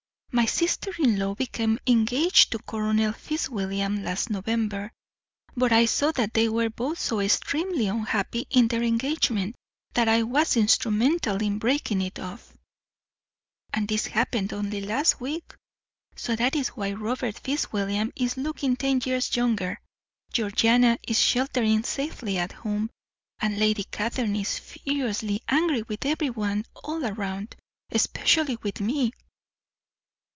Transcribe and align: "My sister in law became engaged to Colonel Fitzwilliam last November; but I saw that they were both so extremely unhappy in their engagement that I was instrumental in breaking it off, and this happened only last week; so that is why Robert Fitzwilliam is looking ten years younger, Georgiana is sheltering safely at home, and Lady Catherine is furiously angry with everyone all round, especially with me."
"My 0.33 0.45
sister 0.45 0.91
in 0.97 1.19
law 1.19 1.35
became 1.35 1.77
engaged 1.85 2.53
to 2.53 2.59
Colonel 2.59 3.11
Fitzwilliam 3.11 4.01
last 4.01 4.29
November; 4.29 4.93
but 5.57 5.73
I 5.73 5.85
saw 5.85 6.13
that 6.13 6.33
they 6.33 6.47
were 6.47 6.69
both 6.69 6.97
so 6.99 7.19
extremely 7.19 7.87
unhappy 7.87 8.47
in 8.49 8.69
their 8.69 8.81
engagement 8.81 9.55
that 9.93 10.07
I 10.07 10.23
was 10.23 10.55
instrumental 10.55 11.43
in 11.43 11.59
breaking 11.59 12.01
it 12.01 12.17
off, 12.17 12.53
and 13.73 13.89
this 13.89 14.05
happened 14.05 14.53
only 14.53 14.79
last 14.79 15.19
week; 15.19 15.53
so 16.15 16.33
that 16.37 16.55
is 16.55 16.69
why 16.69 16.93
Robert 16.93 17.37
Fitzwilliam 17.37 18.13
is 18.15 18.37
looking 18.37 18.77
ten 18.77 19.01
years 19.03 19.35
younger, 19.35 19.81
Georgiana 20.31 20.97
is 21.05 21.19
sheltering 21.19 21.83
safely 21.83 22.37
at 22.37 22.53
home, 22.53 22.89
and 23.41 23.59
Lady 23.59 23.83
Catherine 23.83 24.37
is 24.37 24.57
furiously 24.57 25.43
angry 25.49 25.81
with 25.83 26.05
everyone 26.05 26.63
all 26.73 27.01
round, 27.01 27.57
especially 27.91 28.57
with 28.63 28.79
me." 28.79 29.11